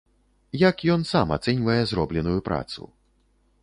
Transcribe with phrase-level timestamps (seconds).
[0.69, 2.81] Як ён сам ацэньвае зробленую працу?